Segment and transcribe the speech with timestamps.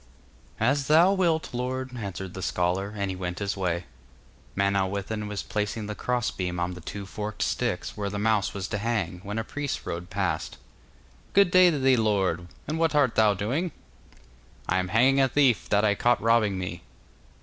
[0.59, 3.85] 'As thou wilt, lord,' answered the scholar, and he went his way.
[4.55, 8.67] Manawyddan was placing the cross beam on the two forked sticks, where the mouse was
[8.69, 10.57] to hang, when a priest rode past.
[11.33, 13.71] 'Good day to thee, lord; and what art thou doing?'
[14.67, 16.81] 'I am hanging a thief that I caught robbing me.